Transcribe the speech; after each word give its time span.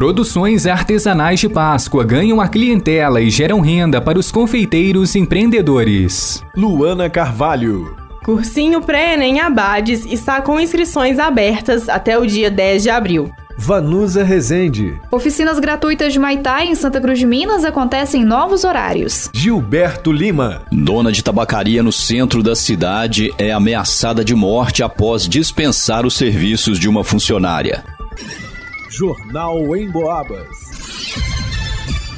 Produções 0.00 0.66
artesanais 0.66 1.40
de 1.40 1.46
Páscoa 1.46 2.02
ganham 2.02 2.40
a 2.40 2.48
clientela 2.48 3.20
e 3.20 3.28
geram 3.28 3.60
renda 3.60 4.00
para 4.00 4.18
os 4.18 4.32
confeiteiros 4.32 5.14
empreendedores. 5.14 6.42
Luana 6.56 7.10
Carvalho. 7.10 7.94
Cursinho 8.24 8.80
Pré-ENEM 8.80 9.40
Abades 9.40 10.06
está 10.06 10.40
com 10.40 10.58
inscrições 10.58 11.18
abertas 11.18 11.86
até 11.86 12.18
o 12.18 12.24
dia 12.24 12.50
10 12.50 12.82
de 12.82 12.88
abril. 12.88 13.30
Vanusa 13.58 14.24
Rezende. 14.24 14.98
Oficinas 15.10 15.58
gratuitas 15.58 16.14
de 16.14 16.18
Maitai 16.18 16.68
em 16.68 16.74
Santa 16.74 16.98
Cruz 16.98 17.18
de 17.18 17.26
Minas 17.26 17.62
acontecem 17.62 18.22
em 18.22 18.24
novos 18.24 18.64
horários. 18.64 19.28
Gilberto 19.34 20.10
Lima. 20.10 20.62
Dona 20.72 21.12
de 21.12 21.22
tabacaria 21.22 21.82
no 21.82 21.92
centro 21.92 22.42
da 22.42 22.56
cidade 22.56 23.34
é 23.36 23.52
ameaçada 23.52 24.24
de 24.24 24.34
morte 24.34 24.82
após 24.82 25.28
dispensar 25.28 26.06
os 26.06 26.16
serviços 26.16 26.78
de 26.78 26.88
uma 26.88 27.04
funcionária. 27.04 27.84
Jornal 28.90 29.76
em 29.76 29.88
Boabas. 29.88 30.48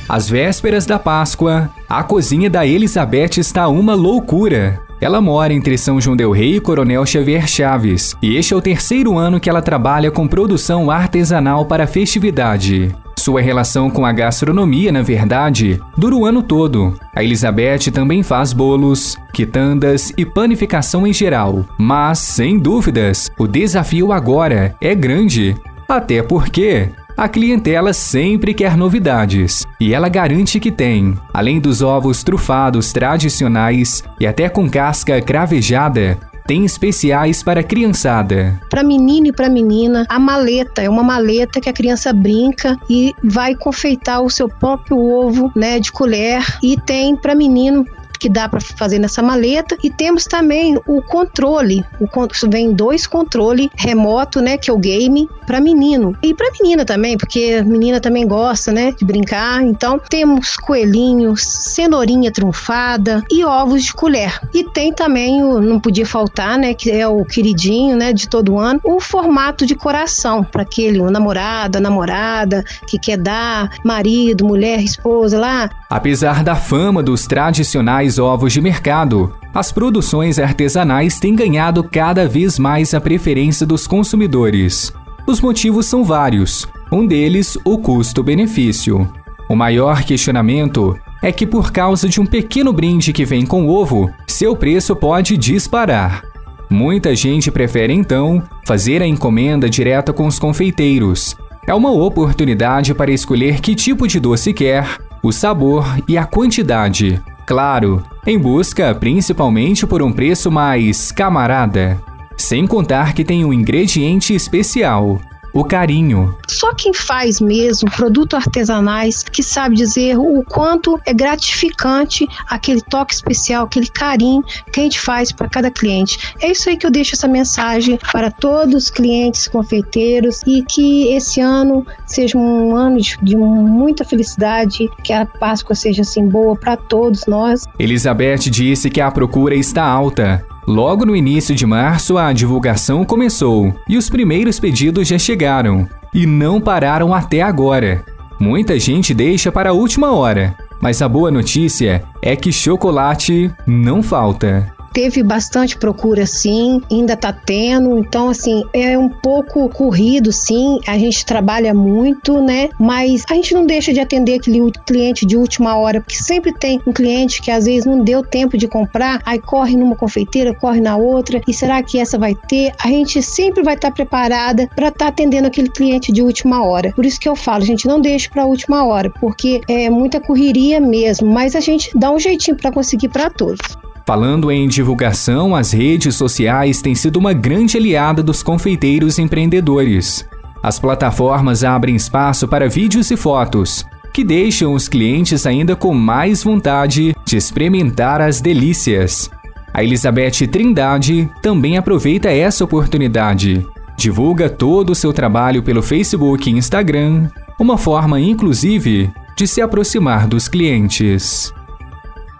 Às 0.08 0.26
vésperas 0.28 0.86
da 0.86 0.98
Páscoa, 0.98 1.68
a 1.86 2.02
cozinha 2.02 2.48
da 2.48 2.66
Elizabeth 2.66 3.36
está 3.36 3.68
uma 3.68 3.94
loucura. 3.94 4.80
Ela 4.98 5.20
mora 5.20 5.52
entre 5.52 5.76
São 5.76 6.00
João 6.00 6.16
del 6.16 6.30
Rei 6.30 6.56
e 6.56 6.60
Coronel 6.60 7.04
Xavier 7.04 7.46
Chaves, 7.46 8.16
e 8.22 8.36
este 8.36 8.54
é 8.54 8.56
o 8.56 8.62
terceiro 8.62 9.18
ano 9.18 9.38
que 9.38 9.50
ela 9.50 9.60
trabalha 9.60 10.10
com 10.10 10.26
produção 10.26 10.90
artesanal 10.90 11.66
para 11.66 11.84
a 11.84 11.86
festividade. 11.86 12.94
Sua 13.18 13.42
relação 13.42 13.90
com 13.90 14.06
a 14.06 14.12
gastronomia, 14.12 14.90
na 14.90 15.02
verdade, 15.02 15.78
dura 15.96 16.16
o 16.16 16.24
ano 16.24 16.42
todo. 16.42 16.98
A 17.14 17.22
Elizabeth 17.22 17.90
também 17.92 18.22
faz 18.22 18.54
bolos, 18.54 19.18
quitandas 19.34 20.10
e 20.16 20.24
panificação 20.24 21.06
em 21.06 21.12
geral. 21.12 21.66
Mas, 21.78 22.18
sem 22.18 22.58
dúvidas, 22.58 23.30
o 23.38 23.46
desafio 23.46 24.10
agora 24.10 24.74
é 24.80 24.94
grande. 24.94 25.54
Até 25.92 26.22
porque 26.22 26.88
a 27.14 27.28
clientela 27.28 27.92
sempre 27.92 28.54
quer 28.54 28.78
novidades 28.78 29.66
e 29.78 29.92
ela 29.92 30.08
garante 30.08 30.58
que 30.58 30.72
tem. 30.72 31.18
Além 31.34 31.60
dos 31.60 31.82
ovos 31.82 32.24
trufados 32.24 32.94
tradicionais 32.94 34.02
e 34.18 34.26
até 34.26 34.48
com 34.48 34.70
casca 34.70 35.20
cravejada, 35.20 36.18
tem 36.46 36.64
especiais 36.64 37.42
para 37.42 37.62
criançada. 37.62 38.58
Para 38.70 38.82
menino 38.82 39.26
e 39.26 39.32
para 39.32 39.50
menina, 39.50 40.06
a 40.08 40.18
maleta 40.18 40.80
é 40.80 40.88
uma 40.88 41.02
maleta 41.02 41.60
que 41.60 41.68
a 41.68 41.74
criança 41.74 42.10
brinca 42.10 42.74
e 42.88 43.12
vai 43.22 43.54
confeitar 43.54 44.22
o 44.22 44.30
seu 44.30 44.48
próprio 44.48 44.98
ovo, 44.98 45.52
né, 45.54 45.78
de 45.78 45.92
colher. 45.92 46.42
E 46.62 46.74
tem 46.80 47.14
para 47.14 47.34
menino 47.34 47.84
que 48.22 48.28
dá 48.28 48.48
para 48.48 48.60
fazer 48.60 49.00
nessa 49.00 49.20
maleta 49.20 49.76
e 49.82 49.90
temos 49.90 50.26
também 50.26 50.78
o 50.86 51.02
controle. 51.02 51.84
O 51.98 52.06
vem 52.48 52.72
dois 52.72 53.04
controle 53.04 53.68
remoto, 53.76 54.40
né, 54.40 54.56
que 54.56 54.70
é 54.70 54.72
o 54.72 54.78
game 54.78 55.28
para 55.44 55.60
menino 55.60 56.16
e 56.22 56.32
para 56.32 56.48
menina 56.52 56.84
também, 56.84 57.18
porque 57.18 57.60
menina 57.62 58.00
também 58.00 58.24
gosta, 58.24 58.70
né, 58.70 58.92
de 58.92 59.04
brincar. 59.04 59.60
Então 59.64 59.98
temos 59.98 60.56
coelhinhos, 60.56 61.42
cenourinha 61.42 62.30
trunfada 62.30 63.24
e 63.28 63.44
ovos 63.44 63.82
de 63.82 63.92
colher. 63.92 64.38
E 64.54 64.62
tem 64.70 64.92
também 64.92 65.42
o 65.42 65.60
não 65.60 65.80
podia 65.80 66.06
faltar, 66.06 66.56
né, 66.56 66.74
que 66.74 66.92
é 66.92 67.08
o 67.08 67.24
queridinho, 67.24 67.96
né, 67.96 68.12
de 68.12 68.28
todo 68.28 68.56
ano, 68.56 68.78
o 68.84 69.00
formato 69.00 69.66
de 69.66 69.74
coração 69.74 70.44
para 70.44 70.62
aquele 70.62 71.00
o 71.00 71.10
namorado, 71.10 71.78
a 71.78 71.80
namorada 71.80 72.62
que 72.86 73.00
quer 73.00 73.16
dar 73.16 73.68
marido, 73.84 74.44
mulher, 74.44 74.80
esposa 74.80 75.40
lá. 75.40 75.68
Apesar 75.90 76.44
da 76.44 76.54
fama 76.54 77.02
dos 77.02 77.26
tradicionais 77.26 78.11
mais 78.12 78.18
ovos 78.18 78.52
de 78.52 78.60
mercado, 78.60 79.32
as 79.54 79.72
produções 79.72 80.38
artesanais 80.38 81.18
têm 81.18 81.34
ganhado 81.34 81.82
cada 81.82 82.28
vez 82.28 82.58
mais 82.58 82.92
a 82.92 83.00
preferência 83.00 83.64
dos 83.64 83.86
consumidores. 83.86 84.92
Os 85.26 85.40
motivos 85.40 85.86
são 85.86 86.04
vários, 86.04 86.68
um 86.92 87.06
deles 87.06 87.56
o 87.64 87.78
custo-benefício. 87.78 89.10
O 89.48 89.56
maior 89.56 90.02
questionamento 90.02 90.94
é 91.22 91.32
que, 91.32 91.46
por 91.46 91.72
causa 91.72 92.06
de 92.06 92.20
um 92.20 92.26
pequeno 92.26 92.70
brinde 92.70 93.14
que 93.14 93.24
vem 93.24 93.46
com 93.46 93.66
ovo, 93.66 94.10
seu 94.26 94.54
preço 94.54 94.94
pode 94.94 95.38
disparar. 95.38 96.22
Muita 96.68 97.16
gente 97.16 97.50
prefere 97.50 97.94
então 97.94 98.42
fazer 98.66 99.00
a 99.00 99.06
encomenda 99.06 99.70
direta 99.70 100.12
com 100.12 100.26
os 100.26 100.38
confeiteiros. 100.38 101.34
É 101.66 101.72
uma 101.72 101.90
oportunidade 101.90 102.92
para 102.92 103.10
escolher 103.10 103.62
que 103.62 103.74
tipo 103.74 104.06
de 104.06 104.20
doce 104.20 104.52
quer, 104.52 104.98
o 105.22 105.32
sabor 105.32 105.86
e 106.06 106.18
a 106.18 106.26
quantidade 106.26 107.22
claro, 107.46 108.02
em 108.26 108.38
busca 108.38 108.94
principalmente 108.94 109.86
por 109.86 110.02
um 110.02 110.12
preço 110.12 110.50
mais 110.50 111.12
camarada. 111.12 112.00
Sem 112.36 112.66
contar 112.66 113.14
que 113.14 113.24
tem 113.24 113.44
um 113.44 113.52
ingrediente 113.52 114.34
especial, 114.34 115.20
o 115.52 115.64
carinho. 115.64 116.36
Só 116.48 116.74
quem 116.74 116.92
faz 116.94 117.40
mesmo 117.40 117.90
produtos 117.90 118.38
artesanais 118.38 119.22
que 119.22 119.42
sabe 119.42 119.76
dizer 119.76 120.16
o 120.18 120.42
quanto 120.44 120.98
é 121.06 121.12
gratificante 121.12 122.26
aquele 122.48 122.80
toque 122.80 123.14
especial, 123.14 123.64
aquele 123.64 123.88
carinho 123.88 124.42
que 124.72 124.80
a 124.80 124.82
gente 124.82 125.00
faz 125.00 125.32
para 125.32 125.48
cada 125.48 125.70
cliente. 125.70 126.34
É 126.40 126.50
isso 126.50 126.68
aí 126.68 126.76
que 126.76 126.86
eu 126.86 126.90
deixo 126.90 127.14
essa 127.14 127.28
mensagem 127.28 127.98
para 128.10 128.30
todos 128.30 128.74
os 128.84 128.90
clientes 128.90 129.48
confeiteiros 129.48 130.40
e 130.46 130.62
que 130.62 131.08
esse 131.14 131.40
ano 131.40 131.86
seja 132.06 132.38
um 132.38 132.74
ano 132.74 133.00
de, 133.00 133.16
de 133.22 133.36
muita 133.36 134.04
felicidade, 134.04 134.88
que 135.04 135.12
a 135.12 135.26
Páscoa 135.26 135.74
seja 135.74 136.02
assim 136.02 136.26
boa 136.26 136.56
para 136.56 136.76
todos 136.76 137.26
nós. 137.26 137.64
Elizabeth 137.78 138.50
disse 138.50 138.90
que 138.90 139.00
a 139.00 139.10
procura 139.10 139.54
está 139.54 139.84
alta 139.84 140.44
Logo 140.66 141.04
no 141.04 141.16
início 141.16 141.54
de 141.54 141.66
março, 141.66 142.16
a 142.16 142.32
divulgação 142.32 143.04
começou 143.04 143.74
e 143.88 143.96
os 143.96 144.08
primeiros 144.08 144.60
pedidos 144.60 145.08
já 145.08 145.18
chegaram. 145.18 145.88
E 146.14 146.26
não 146.26 146.60
pararam 146.60 147.12
até 147.12 147.42
agora. 147.42 148.04
Muita 148.38 148.78
gente 148.78 149.14
deixa 149.14 149.50
para 149.50 149.70
a 149.70 149.72
última 149.72 150.12
hora, 150.12 150.54
mas 150.80 151.00
a 151.00 151.08
boa 151.08 151.30
notícia 151.30 152.02
é 152.20 152.36
que 152.36 152.52
chocolate 152.52 153.50
não 153.66 154.02
falta 154.02 154.72
teve 154.92 155.22
bastante 155.22 155.76
procura 155.76 156.26
sim, 156.26 156.80
ainda 156.90 157.16
tá 157.16 157.32
tendo, 157.32 157.98
então 157.98 158.28
assim, 158.28 158.64
é 158.72 158.96
um 158.96 159.08
pouco 159.08 159.68
corrido 159.68 160.32
sim, 160.32 160.78
a 160.86 160.98
gente 160.98 161.24
trabalha 161.24 161.74
muito, 161.74 162.40
né? 162.40 162.68
Mas 162.78 163.24
a 163.30 163.34
gente 163.34 163.54
não 163.54 163.66
deixa 163.66 163.92
de 163.92 164.00
atender 164.00 164.34
aquele 164.34 164.70
cliente 164.86 165.24
de 165.26 165.36
última 165.36 165.76
hora, 165.76 166.00
porque 166.00 166.16
sempre 166.16 166.52
tem 166.52 166.80
um 166.86 166.92
cliente 166.92 167.40
que 167.40 167.50
às 167.50 167.64
vezes 167.64 167.84
não 167.84 168.02
deu 168.02 168.22
tempo 168.22 168.56
de 168.56 168.68
comprar, 168.68 169.20
aí 169.24 169.38
corre 169.38 169.76
numa 169.76 169.96
confeiteira, 169.96 170.54
corre 170.54 170.80
na 170.80 170.96
outra, 170.96 171.40
e 171.46 171.54
será 171.54 171.82
que 171.82 171.98
essa 171.98 172.18
vai 172.18 172.34
ter? 172.48 172.72
A 172.82 172.88
gente 172.88 173.22
sempre 173.22 173.62
vai 173.62 173.74
estar 173.74 173.88
tá 173.88 173.94
preparada 173.94 174.68
para 174.74 174.88
estar 174.88 175.06
tá 175.06 175.08
atendendo 175.08 175.46
aquele 175.46 175.68
cliente 175.68 176.12
de 176.12 176.22
última 176.22 176.64
hora. 176.64 176.92
Por 176.92 177.04
isso 177.04 177.20
que 177.20 177.28
eu 177.28 177.36
falo, 177.36 177.62
a 177.62 177.66
gente 177.66 177.86
não 177.86 178.00
deixa 178.00 178.30
para 178.30 178.44
última 178.44 178.84
hora, 178.84 179.10
porque 179.10 179.60
é 179.68 179.88
muita 179.88 180.20
correria 180.20 180.80
mesmo, 180.80 181.30
mas 181.30 181.56
a 181.56 181.60
gente 181.60 181.90
dá 181.94 182.10
um 182.10 182.18
jeitinho 182.18 182.56
para 182.56 182.72
conseguir 182.72 183.08
para 183.08 183.30
todos. 183.30 183.60
Falando 184.04 184.50
em 184.50 184.66
divulgação, 184.66 185.54
as 185.54 185.72
redes 185.72 186.16
sociais 186.16 186.82
têm 186.82 186.94
sido 186.94 187.16
uma 187.16 187.32
grande 187.32 187.76
aliada 187.76 188.22
dos 188.22 188.42
confeiteiros 188.42 189.18
empreendedores. 189.18 190.26
As 190.62 190.78
plataformas 190.78 191.62
abrem 191.62 191.94
espaço 191.94 192.48
para 192.48 192.68
vídeos 192.68 193.10
e 193.10 193.16
fotos, 193.16 193.84
que 194.12 194.24
deixam 194.24 194.74
os 194.74 194.88
clientes 194.88 195.46
ainda 195.46 195.76
com 195.76 195.94
mais 195.94 196.42
vontade 196.42 197.14
de 197.24 197.36
experimentar 197.36 198.20
as 198.20 198.40
delícias. 198.40 199.30
A 199.72 199.82
Elizabeth 199.82 200.46
Trindade 200.50 201.30
também 201.40 201.78
aproveita 201.78 202.30
essa 202.30 202.64
oportunidade. 202.64 203.66
Divulga 203.96 204.50
todo 204.50 204.90
o 204.90 204.94
seu 204.94 205.12
trabalho 205.12 205.62
pelo 205.62 205.82
Facebook 205.82 206.50
e 206.50 206.52
Instagram, 206.52 207.28
uma 207.58 207.78
forma 207.78 208.20
inclusive 208.20 209.10
de 209.36 209.46
se 209.46 209.62
aproximar 209.62 210.26
dos 210.26 210.48
clientes. 210.48 211.52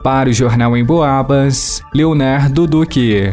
Para 0.03 0.31
o 0.31 0.33
Jornal 0.33 0.77
em 0.77 0.85
Boabas, 0.85 1.81
Leonardo 1.95 2.67
Duque. 2.67 3.33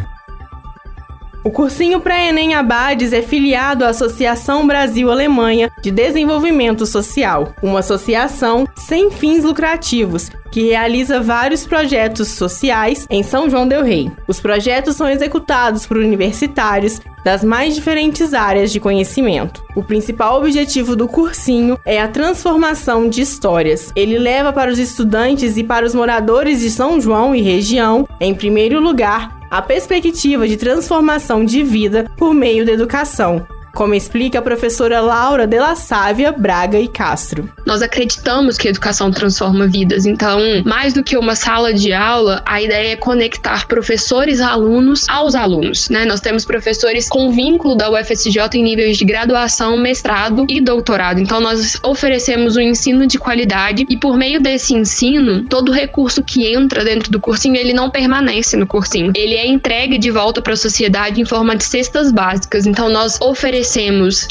O 1.42 1.50
cursinho 1.50 2.00
pré-ENEM 2.00 2.54
Abades 2.54 3.12
é 3.12 3.22
filiado 3.22 3.84
à 3.84 3.88
Associação 3.88 4.66
Brasil-Alemanha 4.66 5.68
de 5.82 5.90
Desenvolvimento 5.90 6.86
Social, 6.86 7.54
uma 7.60 7.80
associação 7.80 8.68
sem 8.76 9.10
fins 9.10 9.42
lucrativos 9.42 10.30
que 10.52 10.68
realiza 10.68 11.20
vários 11.20 11.64
projetos 11.66 12.28
sociais 12.28 13.06
em 13.08 13.22
São 13.22 13.48
João 13.48 13.66
del 13.66 13.82
Rei. 13.82 14.12
Os 14.28 14.38
projetos 14.38 14.96
são 14.96 15.08
executados 15.08 15.86
por 15.86 15.96
universitários 15.96 17.00
das 17.24 17.44
mais 17.44 17.74
diferentes 17.74 18.34
áreas 18.34 18.72
de 18.72 18.80
conhecimento. 18.80 19.62
O 19.74 19.82
principal 19.82 20.38
objetivo 20.38 20.96
do 20.96 21.08
cursinho 21.08 21.78
é 21.84 22.00
a 22.00 22.08
transformação 22.08 23.08
de 23.08 23.22
histórias. 23.22 23.92
Ele 23.94 24.18
leva 24.18 24.52
para 24.52 24.70
os 24.70 24.78
estudantes 24.78 25.56
e 25.56 25.64
para 25.64 25.86
os 25.86 25.94
moradores 25.94 26.60
de 26.60 26.70
São 26.70 27.00
João 27.00 27.34
e 27.34 27.40
região, 27.40 28.08
em 28.20 28.34
primeiro 28.34 28.80
lugar, 28.80 29.38
a 29.50 29.60
perspectiva 29.60 30.46
de 30.46 30.56
transformação 30.56 31.44
de 31.44 31.62
vida 31.62 32.10
por 32.16 32.32
meio 32.32 32.64
da 32.64 32.72
educação, 32.72 33.46
como 33.80 33.94
explica 33.94 34.40
a 34.40 34.42
professora 34.42 35.00
Laura 35.00 35.46
de 35.46 35.58
la 35.58 35.74
Sávia 35.74 36.30
Braga 36.32 36.78
e 36.78 36.86
Castro. 36.86 37.50
Nós 37.64 37.80
acreditamos 37.80 38.58
que 38.58 38.68
a 38.68 38.70
educação 38.70 39.10
transforma 39.10 39.66
vidas, 39.66 40.04
então, 40.04 40.38
mais 40.66 40.92
do 40.92 41.02
que 41.02 41.16
uma 41.16 41.34
sala 41.34 41.72
de 41.72 41.90
aula, 41.90 42.42
a 42.44 42.60
ideia 42.60 42.92
é 42.92 42.96
conectar 42.96 43.66
professores 43.66 44.42
alunos 44.42 45.08
aos 45.08 45.34
alunos. 45.34 45.88
Né? 45.88 46.04
Nós 46.04 46.20
temos 46.20 46.44
professores 46.44 47.08
com 47.08 47.32
vínculo 47.32 47.74
da 47.74 47.90
UFSJ 47.90 48.38
em 48.52 48.64
níveis 48.64 48.98
de 48.98 49.04
graduação, 49.06 49.78
mestrado 49.78 50.44
e 50.46 50.60
doutorado. 50.60 51.18
Então, 51.18 51.40
nós 51.40 51.78
oferecemos 51.82 52.58
um 52.58 52.60
ensino 52.60 53.06
de 53.06 53.18
qualidade 53.18 53.86
e, 53.88 53.96
por 53.96 54.14
meio 54.14 54.42
desse 54.42 54.74
ensino, 54.74 55.44
todo 55.44 55.72
recurso 55.72 56.22
que 56.22 56.52
entra 56.52 56.84
dentro 56.84 57.10
do 57.10 57.18
cursinho, 57.18 57.56
ele 57.56 57.72
não 57.72 57.88
permanece 57.88 58.58
no 58.58 58.66
cursinho. 58.66 59.10
Ele 59.16 59.36
é 59.36 59.46
entregue 59.46 59.96
de 59.96 60.10
volta 60.10 60.42
para 60.42 60.52
a 60.52 60.56
sociedade 60.56 61.18
em 61.18 61.24
forma 61.24 61.56
de 61.56 61.64
cestas 61.64 62.12
básicas. 62.12 62.66
Então, 62.66 62.90
nós 62.90 63.18
oferecemos 63.22 63.69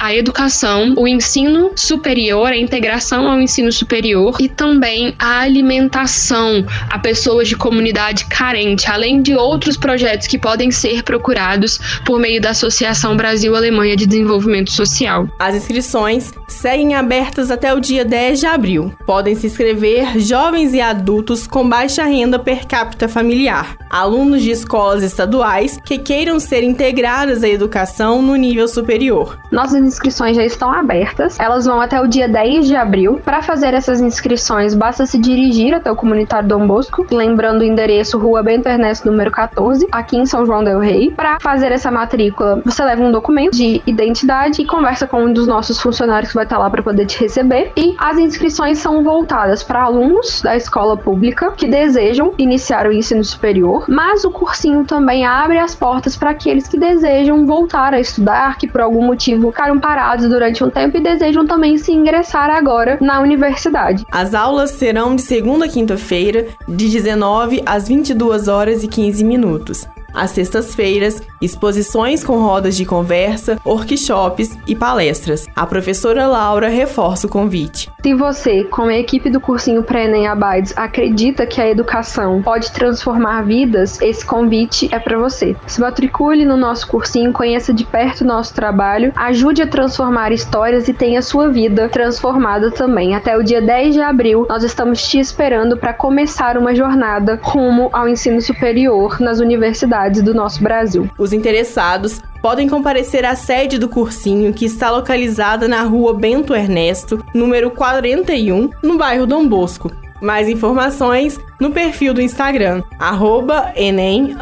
a 0.02 0.14
educação, 0.14 0.94
o 0.98 1.08
ensino 1.08 1.72
superior, 1.74 2.48
a 2.48 2.58
integração 2.58 3.26
ao 3.26 3.40
ensino 3.40 3.72
superior 3.72 4.36
e 4.42 4.50
também 4.50 5.16
a 5.18 5.40
alimentação 5.40 6.66
a 6.90 7.00
pessoas 7.00 7.48
de 7.48 7.56
comunidade 7.56 8.26
carente, 8.26 8.92
além 8.92 9.22
de 9.22 9.36
outros 9.36 9.78
projetos 9.78 10.28
que 10.28 10.38
podem 10.38 10.72
ser 10.72 11.04
procurados 11.04 11.80
por 12.06 12.20
meio 12.20 12.42
da 12.42 12.50
Associação 12.50 13.16
Brasil-Alemanha 13.16 13.96
de 13.96 14.06
Desenvolvimento 14.06 14.72
Social. 14.72 15.30
As 15.40 15.56
inscrições 15.56 16.34
seguem 16.48 16.96
abertas 16.96 17.50
até 17.50 17.74
o 17.74 17.80
dia 17.80 18.04
10 18.04 18.42
de 18.42 18.46
abril. 18.46 18.94
Podem 19.06 19.36
se 19.36 19.48
inscrever 19.48 20.20
jovens 20.20 20.74
e 20.74 20.82
adultos 20.82 21.48
com 21.48 21.68
baixa 21.68 22.04
renda 22.04 22.38
per 22.38 22.68
capita 22.68 23.08
familiar, 23.08 23.78
alunos 23.90 24.42
de 24.42 24.52
escolas 24.52 25.02
estaduais 25.02 25.80
que 25.86 25.98
queiram 25.98 26.42
ser 26.42 26.62
integradas 26.62 27.42
à 27.42 27.48
educação 27.48 28.22
no 28.22 28.36
nível 28.36 28.68
superior 28.68 29.19
nossas 29.52 29.82
inscrições 29.82 30.36
já 30.36 30.44
estão 30.44 30.72
abertas, 30.72 31.40
elas 31.40 31.66
vão 31.66 31.82
até 31.82 32.00
o 32.02 32.08
dia 32.08 32.28
10 32.28 32.68
de 32.68 32.76
abril. 32.76 33.20
Para 33.24 33.42
fazer 33.42 33.74
essas 33.74 34.02
inscrições, 34.02 34.74
basta 34.74 35.06
se 35.06 35.18
dirigir 35.18 35.74
até 35.74 35.92
o 35.92 35.96
comunitário 35.96 36.48
Dom 36.48 36.68
Bosco, 36.68 37.06
lembrando 37.12 37.62
o 37.62 37.64
endereço 37.64 38.18
Rua 38.18 38.44
Bento 38.44 38.68
Ernesto, 38.68 39.10
número 39.10 39.32
14, 39.32 39.88
aqui 39.92 40.18
em 40.18 40.26
São 40.26 40.46
João 40.46 40.64
del 40.64 40.80
Rei. 40.80 41.12
Para 41.12 41.40
fazer 41.40 41.72
essa 41.72 41.92
matrícula, 41.92 42.62
você 42.66 42.84
leva 42.84 43.02
um 43.02 43.12
documento 43.12 43.56
de 43.56 43.82
identidade 43.86 44.62
e 44.62 44.66
conversa 44.66 45.08
com 45.08 45.24
um 45.24 45.34
dos 45.34 45.48
nossos 45.48 45.80
funcionários 45.80 46.32
que 46.32 46.36
vai 46.36 46.46
estar 46.46 46.58
lá 46.58 46.70
para 46.70 46.84
poder 46.84 47.06
te 47.06 47.20
receber. 47.20 47.72
E 47.76 47.96
as 47.98 48.18
inscrições 48.18 48.78
são 48.80 49.04
voltadas 49.04 49.64
para 49.64 49.84
alunos 49.84 50.42
da 50.42 50.56
escola 50.56 50.96
pública 50.96 51.52
que 51.52 51.68
desejam 51.68 52.34
iniciar 52.38 52.88
o 52.88 52.92
ensino 52.92 53.24
superior, 53.24 53.86
mas 53.88 54.24
o 54.24 54.32
cursinho 54.32 54.86
também 54.86 55.26
abre 55.26 55.58
as 55.58 55.76
portas 55.76 56.16
para 56.16 56.32
aqueles 56.32 56.68
que 56.68 56.78
desejam 56.78 57.46
voltar 57.46 57.94
a 57.94 58.00
estudar, 58.00 58.58
que 58.58 58.68
por 58.68 58.82
algum 58.82 59.09
motivo 59.10 59.50
ficaram 59.52 59.80
parados 59.80 60.30
durante 60.30 60.64
um 60.64 60.70
tempo 60.70 60.98
e 60.98 61.02
desejam 61.02 61.46
também 61.46 61.78
se 61.78 61.92
ingressar 61.92 62.50
agora 62.50 62.98
na 63.02 63.20
universidade. 63.20 64.06
As 64.12 64.34
aulas 64.34 64.72
serão 64.72 65.16
de 65.16 65.22
segunda 65.22 65.66
a 65.66 65.68
quinta-feira, 65.68 66.48
de 66.68 66.90
19 66.90 67.64
às 67.66 67.88
22 67.88 68.48
horas 68.48 68.84
e 68.84 68.88
15 68.88 69.24
minutos. 69.24 69.88
Às 70.14 70.32
sextas-feiras, 70.32 71.22
exposições 71.42 72.24
com 72.24 72.40
rodas 72.40 72.76
de 72.76 72.86
conversa, 72.86 73.58
workshops 73.66 74.58
e 74.68 74.76
palestras. 74.76 75.48
A 75.56 75.66
professora 75.66 76.28
Laura 76.28 76.68
reforça 76.68 77.28
o 77.28 77.30
convite. 77.30 77.90
Se 78.02 78.14
você, 78.14 78.64
como 78.64 78.90
a 78.90 78.98
equipe 78.98 79.30
do 79.30 79.40
cursinho 79.40 79.84
Pré-ENEM 79.84 80.28
acredita 80.76 81.46
que 81.46 81.62
a 81.62 81.70
educação 81.70 82.42
pode 82.42 82.72
transformar 82.72 83.44
vidas, 83.44 84.02
esse 84.02 84.26
convite 84.26 84.90
é 84.92 85.00
para 85.00 85.18
você. 85.18 85.56
Se 85.68 85.80
matricule 85.82 86.46
no 86.46 86.58
nosso 86.58 86.88
cursinho, 86.88 87.32
conheça 87.32 87.74
de 87.74 87.86
perto 87.86 88.22
o 88.22 88.28
nosso 88.28 88.54
trabalho, 88.54 89.12
ajude 89.16 89.62
a 89.62 89.68
transformar 89.68 90.32
histórias 90.32 90.88
e 90.88 90.94
tenha 90.94 91.22
sua 91.22 91.50
vida 91.50 91.90
transformada 91.90 92.72
também. 92.72 93.16
Até 93.16 93.38
o 93.38 93.44
dia 93.44 93.62
10 93.62 93.94
de 93.94 94.02
abril, 94.02 94.46
nós 94.50 94.64
estamos 94.64 95.08
te 95.08 95.20
esperando 95.20 95.78
para 95.78 95.94
começar 95.94 96.58
uma 96.58 96.74
jornada 96.74 97.40
rumo 97.42 97.90
ao 97.94 98.08
ensino 98.08 98.42
superior 98.42 99.20
nas 99.20 99.40
universidades 99.40 99.99
cidades 100.00 100.22
do 100.22 100.34
nosso 100.34 100.64
Brasil. 100.64 101.10
Os 101.18 101.34
interessados 101.34 102.22
podem 102.42 102.70
comparecer 102.70 103.26
à 103.26 103.36
sede 103.36 103.78
do 103.78 103.90
cursinho, 103.90 104.54
que 104.54 104.66
está 104.66 104.90
localizada 104.90 105.68
na 105.68 105.82
rua 105.82 106.14
Bento 106.14 106.56
Ernesto, 106.56 107.24
número 107.34 107.70
41, 107.72 108.70
no 108.82 108.98
bairro 108.98 109.28
Dom 109.28 109.48
Bosco. 109.48 109.92
Mais 110.22 110.48
informações 110.48 111.38
no 111.60 111.72
perfil 111.72 112.14
do 112.14 112.22
Instagram, 112.22 112.82
arroba 112.98 113.74
Enem 113.76 114.36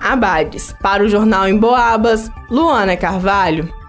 Abades. 0.00 0.74
Para 0.80 1.04
o 1.04 1.08
Jornal 1.08 1.48
em 1.48 1.58
Boabas, 1.58 2.30
Luana 2.50 2.96
Carvalho. 2.96 3.83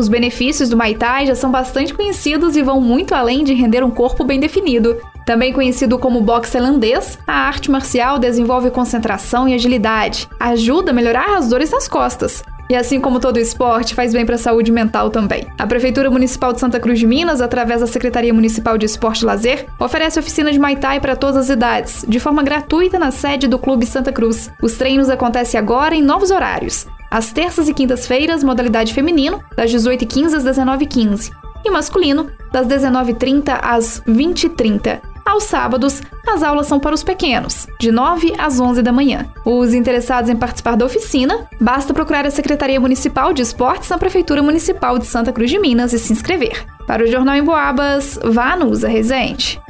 Os 0.00 0.08
benefícios 0.08 0.70
do 0.70 0.78
Maitai 0.78 1.26
já 1.26 1.34
são 1.34 1.50
bastante 1.50 1.92
conhecidos 1.92 2.56
e 2.56 2.62
vão 2.62 2.80
muito 2.80 3.14
além 3.14 3.44
de 3.44 3.52
render 3.52 3.84
um 3.84 3.90
corpo 3.90 4.24
bem 4.24 4.40
definido. 4.40 4.96
Também 5.26 5.52
conhecido 5.52 5.98
como 5.98 6.22
boxe 6.22 6.56
holandês, 6.56 7.18
a 7.26 7.34
arte 7.34 7.70
marcial 7.70 8.18
desenvolve 8.18 8.70
concentração 8.70 9.46
e 9.46 9.52
agilidade, 9.52 10.26
ajuda 10.40 10.90
a 10.90 10.94
melhorar 10.94 11.36
as 11.36 11.50
dores 11.50 11.70
nas 11.70 11.86
costas. 11.86 12.42
E 12.70 12.74
assim 12.74 12.98
como 12.98 13.20
todo 13.20 13.38
esporte, 13.38 13.94
faz 13.94 14.14
bem 14.14 14.24
para 14.24 14.36
a 14.36 14.38
saúde 14.38 14.72
mental 14.72 15.10
também. 15.10 15.46
A 15.58 15.66
Prefeitura 15.66 16.10
Municipal 16.10 16.54
de 16.54 16.60
Santa 16.60 16.80
Cruz 16.80 16.98
de 16.98 17.06
Minas, 17.06 17.42
através 17.42 17.82
da 17.82 17.86
Secretaria 17.86 18.32
Municipal 18.32 18.78
de 18.78 18.86
Esporte 18.86 19.20
e 19.20 19.26
Lazer, 19.26 19.66
oferece 19.78 20.18
oficina 20.18 20.50
de 20.50 20.58
Muay 20.58 20.76
Thai 20.76 20.98
para 20.98 21.14
todas 21.14 21.36
as 21.36 21.50
idades, 21.50 22.06
de 22.08 22.18
forma 22.18 22.42
gratuita 22.42 22.98
na 22.98 23.10
sede 23.10 23.46
do 23.46 23.58
Clube 23.58 23.84
Santa 23.84 24.12
Cruz. 24.12 24.50
Os 24.62 24.78
treinos 24.78 25.10
acontecem 25.10 25.60
agora 25.60 25.94
em 25.94 26.00
novos 26.00 26.30
horários. 26.30 26.86
Às 27.10 27.32
terças 27.32 27.68
e 27.68 27.74
quintas-feiras, 27.74 28.44
modalidade 28.44 28.94
feminino, 28.94 29.42
das 29.56 29.70
18h15 29.72 30.34
às 30.34 30.44
19h15. 30.44 31.32
E 31.64 31.70
masculino, 31.70 32.30
das 32.52 32.66
19h30 32.66 33.58
às 33.60 34.00
20h30. 34.06 35.00
Aos 35.26 35.44
sábados, 35.44 36.02
as 36.26 36.42
aulas 36.42 36.66
são 36.66 36.80
para 36.80 36.94
os 36.94 37.04
pequenos, 37.04 37.66
de 37.78 37.92
9 37.92 38.34
às 38.38 38.58
11 38.58 38.82
da 38.82 38.92
manhã. 38.92 39.26
Os 39.44 39.74
interessados 39.74 40.30
em 40.30 40.36
participar 40.36 40.76
da 40.76 40.84
oficina, 40.84 41.46
basta 41.60 41.94
procurar 41.94 42.26
a 42.26 42.30
Secretaria 42.30 42.80
Municipal 42.80 43.32
de 43.32 43.42
Esportes 43.42 43.88
na 43.90 43.98
Prefeitura 43.98 44.42
Municipal 44.42 44.98
de 44.98 45.06
Santa 45.06 45.32
Cruz 45.32 45.50
de 45.50 45.58
Minas 45.58 45.92
e 45.92 45.98
se 45.98 46.12
inscrever. 46.12 46.64
Para 46.86 47.04
o 47.04 47.06
Jornal 47.06 47.36
em 47.36 47.44
Boabas, 47.44 48.18
vá 48.24 48.56
no 48.56 48.66
Usa 48.66 48.88
Resente. 48.88 49.60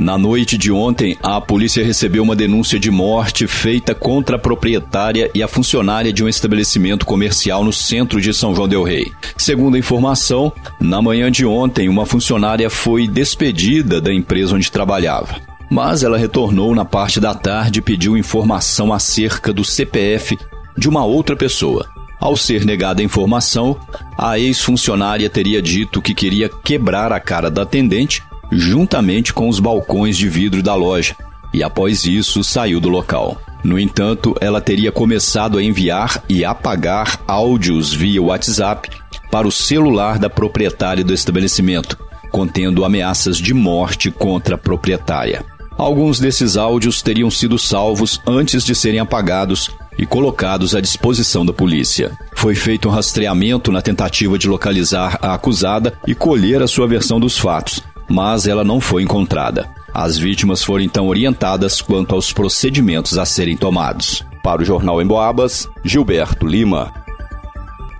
Na 0.00 0.16
noite 0.16 0.56
de 0.56 0.72
ontem, 0.72 1.14
a 1.22 1.38
polícia 1.42 1.84
recebeu 1.84 2.22
uma 2.22 2.34
denúncia 2.34 2.80
de 2.80 2.90
morte 2.90 3.46
feita 3.46 3.94
contra 3.94 4.36
a 4.36 4.38
proprietária 4.38 5.30
e 5.34 5.42
a 5.42 5.46
funcionária 5.46 6.10
de 6.10 6.24
um 6.24 6.28
estabelecimento 6.28 7.04
comercial 7.04 7.62
no 7.62 7.70
centro 7.70 8.18
de 8.18 8.32
São 8.32 8.54
João 8.54 8.66
Del 8.66 8.82
Rei. 8.82 9.12
Segundo 9.36 9.74
a 9.74 9.78
informação, 9.78 10.50
na 10.80 11.02
manhã 11.02 11.30
de 11.30 11.44
ontem, 11.44 11.86
uma 11.86 12.06
funcionária 12.06 12.70
foi 12.70 13.06
despedida 13.06 14.00
da 14.00 14.10
empresa 14.10 14.54
onde 14.54 14.72
trabalhava. 14.72 15.36
Mas 15.70 16.02
ela 16.02 16.16
retornou 16.16 16.74
na 16.74 16.86
parte 16.86 17.20
da 17.20 17.34
tarde 17.34 17.80
e 17.80 17.82
pediu 17.82 18.16
informação 18.16 18.94
acerca 18.94 19.52
do 19.52 19.66
CPF 19.66 20.38
de 20.78 20.88
uma 20.88 21.04
outra 21.04 21.36
pessoa. 21.36 21.86
Ao 22.18 22.38
ser 22.38 22.64
negada 22.64 23.02
a 23.02 23.04
informação, 23.04 23.78
a 24.16 24.38
ex-funcionária 24.38 25.28
teria 25.28 25.60
dito 25.60 26.00
que 26.00 26.14
queria 26.14 26.48
quebrar 26.48 27.12
a 27.12 27.20
cara 27.20 27.50
da 27.50 27.62
atendente 27.62 28.22
juntamente 28.50 29.32
com 29.32 29.48
os 29.48 29.60
balcões 29.60 30.16
de 30.16 30.28
vidro 30.28 30.62
da 30.62 30.74
loja, 30.74 31.14
e 31.52 31.62
após 31.62 32.04
isso 32.04 32.42
saiu 32.44 32.80
do 32.80 32.88
local. 32.88 33.40
No 33.62 33.78
entanto, 33.78 34.34
ela 34.40 34.60
teria 34.60 34.90
começado 34.90 35.58
a 35.58 35.62
enviar 35.62 36.22
e 36.28 36.44
apagar 36.44 37.20
áudios 37.26 37.92
via 37.92 38.22
WhatsApp 38.22 38.88
para 39.30 39.46
o 39.46 39.52
celular 39.52 40.18
da 40.18 40.30
proprietária 40.30 41.04
do 41.04 41.12
estabelecimento, 41.12 41.98
contendo 42.30 42.84
ameaças 42.84 43.36
de 43.36 43.52
morte 43.52 44.10
contra 44.10 44.54
a 44.54 44.58
proprietária. 44.58 45.44
Alguns 45.76 46.20
desses 46.20 46.56
áudios 46.56 47.00
teriam 47.00 47.30
sido 47.30 47.58
salvos 47.58 48.20
antes 48.26 48.64
de 48.64 48.74
serem 48.74 49.00
apagados 49.00 49.70
e 49.98 50.04
colocados 50.04 50.74
à 50.74 50.80
disposição 50.80 51.44
da 51.44 51.52
polícia. 51.52 52.12
Foi 52.36 52.54
feito 52.54 52.88
um 52.88 52.92
rastreamento 52.92 53.72
na 53.72 53.82
tentativa 53.82 54.38
de 54.38 54.48
localizar 54.48 55.18
a 55.22 55.34
acusada 55.34 55.94
e 56.06 56.14
colher 56.14 56.62
a 56.62 56.68
sua 56.68 56.86
versão 56.86 57.18
dos 57.18 57.38
fatos, 57.38 57.82
mas 58.10 58.46
ela 58.46 58.64
não 58.64 58.80
foi 58.80 59.02
encontrada. 59.02 59.70
As 59.94 60.18
vítimas 60.18 60.62
foram 60.62 60.84
então 60.84 61.08
orientadas 61.08 61.80
quanto 61.80 62.14
aos 62.14 62.32
procedimentos 62.32 63.16
a 63.16 63.24
serem 63.24 63.56
tomados. 63.56 64.24
Para 64.42 64.62
o 64.62 64.64
Jornal 64.64 65.00
Emboabas, 65.00 65.68
Gilberto 65.84 66.46
Lima. 66.46 66.92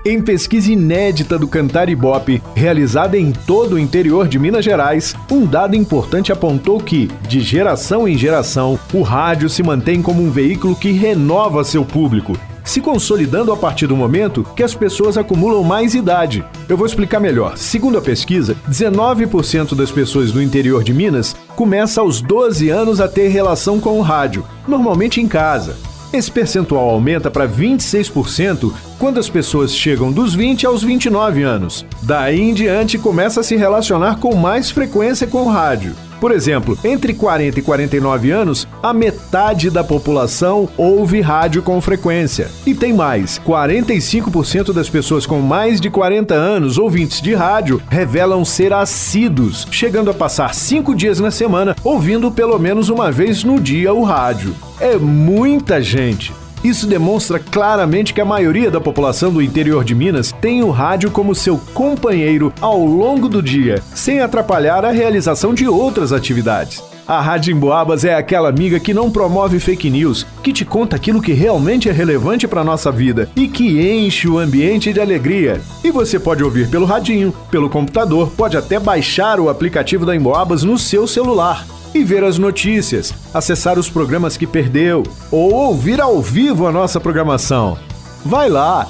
Em 0.04 0.22
pesquisa 0.22 0.72
inédita 0.72 1.38
do 1.38 1.46
Cantar 1.46 1.90
Ibope, 1.90 2.42
realizada 2.54 3.18
em 3.18 3.32
todo 3.32 3.74
o 3.74 3.78
interior 3.78 4.26
de 4.26 4.38
Minas 4.38 4.64
Gerais, 4.64 5.14
um 5.30 5.44
dado 5.44 5.76
importante 5.76 6.32
apontou 6.32 6.80
que, 6.80 7.10
de 7.28 7.40
geração 7.40 8.08
em 8.08 8.16
geração, 8.16 8.78
o 8.94 9.02
rádio 9.02 9.50
se 9.50 9.62
mantém 9.62 10.00
como 10.00 10.22
um 10.22 10.30
veículo 10.30 10.74
que 10.74 10.90
renova 10.90 11.62
seu 11.64 11.84
público 11.84 12.34
se 12.64 12.80
consolidando 12.80 13.52
a 13.52 13.56
partir 13.56 13.86
do 13.86 13.96
momento 13.96 14.46
que 14.56 14.62
as 14.62 14.74
pessoas 14.74 15.16
acumulam 15.16 15.62
mais 15.62 15.94
idade. 15.94 16.44
Eu 16.68 16.76
vou 16.76 16.86
explicar 16.86 17.20
melhor. 17.20 17.56
Segundo 17.56 17.98
a 17.98 18.02
pesquisa, 18.02 18.56
19% 18.68 19.74
das 19.74 19.90
pessoas 19.90 20.32
do 20.32 20.42
interior 20.42 20.84
de 20.84 20.92
Minas 20.92 21.34
começa 21.56 22.00
aos 22.00 22.20
12 22.20 22.68
anos 22.68 23.00
a 23.00 23.08
ter 23.08 23.28
relação 23.28 23.80
com 23.80 23.98
o 23.98 24.02
rádio, 24.02 24.44
normalmente 24.66 25.20
em 25.20 25.28
casa. 25.28 25.76
Esse 26.12 26.30
percentual 26.30 26.90
aumenta 26.90 27.30
para 27.30 27.48
26% 27.48 28.72
quando 28.98 29.20
as 29.20 29.28
pessoas 29.28 29.74
chegam 29.74 30.10
dos 30.10 30.34
20 30.34 30.66
aos 30.66 30.82
29 30.82 31.42
anos. 31.42 31.86
Daí 32.02 32.40
em 32.40 32.52
diante 32.52 32.98
começa 32.98 33.40
a 33.40 33.44
se 33.44 33.56
relacionar 33.56 34.18
com 34.18 34.34
mais 34.34 34.70
frequência 34.70 35.26
com 35.26 35.44
o 35.44 35.48
rádio. 35.48 35.94
Por 36.20 36.32
exemplo, 36.32 36.78
entre 36.84 37.14
40 37.14 37.58
e 37.58 37.62
49 37.62 38.30
anos, 38.30 38.68
a 38.82 38.92
metade 38.92 39.70
da 39.70 39.82
população 39.82 40.68
ouve 40.76 41.20
rádio 41.20 41.62
com 41.62 41.80
frequência. 41.80 42.50
E 42.66 42.74
tem 42.74 42.92
mais: 42.92 43.40
45% 43.46 44.72
das 44.72 44.88
pessoas 44.88 45.24
com 45.24 45.40
mais 45.40 45.80
de 45.80 45.88
40 45.88 46.34
anos 46.34 46.76
ouvintes 46.78 47.20
de 47.22 47.34
rádio 47.34 47.82
revelam 47.88 48.44
ser 48.44 48.72
assíduos, 48.72 49.66
chegando 49.70 50.10
a 50.10 50.14
passar 50.14 50.54
cinco 50.54 50.94
dias 50.94 51.18
na 51.18 51.30
semana 51.30 51.74
ouvindo 51.82 52.30
pelo 52.30 52.58
menos 52.58 52.90
uma 52.90 53.10
vez 53.10 53.42
no 53.42 53.58
dia 53.58 53.92
o 53.94 54.02
rádio. 54.02 54.54
É 54.78 54.96
muita 54.96 55.82
gente. 55.82 56.32
Isso 56.62 56.86
demonstra 56.86 57.38
claramente 57.38 58.12
que 58.12 58.20
a 58.20 58.24
maioria 58.24 58.70
da 58.70 58.80
população 58.80 59.32
do 59.32 59.40
interior 59.40 59.82
de 59.82 59.94
Minas 59.94 60.30
tem 60.30 60.62
o 60.62 60.70
rádio 60.70 61.10
como 61.10 61.34
seu 61.34 61.58
companheiro 61.72 62.52
ao 62.60 62.84
longo 62.84 63.30
do 63.30 63.42
dia, 63.42 63.82
sem 63.94 64.20
atrapalhar 64.20 64.84
a 64.84 64.90
realização 64.90 65.54
de 65.54 65.66
outras 65.66 66.12
atividades. 66.12 66.82
A 67.08 67.20
Rádio 67.20 67.52
Emboabas 67.52 68.04
é 68.04 68.14
aquela 68.14 68.50
amiga 68.50 68.78
que 68.78 68.94
não 68.94 69.10
promove 69.10 69.58
fake 69.58 69.90
news, 69.90 70.26
que 70.42 70.52
te 70.52 70.64
conta 70.64 70.94
aquilo 70.94 71.22
que 71.22 71.32
realmente 71.32 71.88
é 71.88 71.92
relevante 71.92 72.46
para 72.46 72.62
nossa 72.62 72.92
vida 72.92 73.28
e 73.34 73.48
que 73.48 73.80
enche 73.80 74.28
o 74.28 74.38
ambiente 74.38 74.92
de 74.92 75.00
alegria. 75.00 75.60
E 75.82 75.90
você 75.90 76.20
pode 76.20 76.44
ouvir 76.44 76.68
pelo 76.68 76.86
radinho, 76.86 77.34
pelo 77.50 77.70
computador, 77.70 78.30
pode 78.36 78.56
até 78.56 78.78
baixar 78.78 79.40
o 79.40 79.48
aplicativo 79.48 80.06
da 80.06 80.14
Emboabas 80.14 80.62
no 80.62 80.78
seu 80.78 81.06
celular 81.06 81.66
e 81.94 82.04
ver 82.04 82.24
as 82.24 82.38
notícias, 82.38 83.12
acessar 83.32 83.78
os 83.78 83.88
programas 83.88 84.36
que 84.36 84.46
perdeu 84.46 85.02
ou 85.30 85.52
ouvir 85.52 86.00
ao 86.00 86.20
vivo 86.20 86.66
a 86.66 86.72
nossa 86.72 87.00
programação. 87.00 87.76
Vai 88.24 88.48
lá, 88.48 88.86